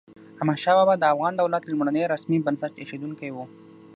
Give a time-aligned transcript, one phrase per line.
[0.39, 3.37] احمد شاه بابا د افغان دولت لومړنی رسمي بنسټ اېښودونکی و.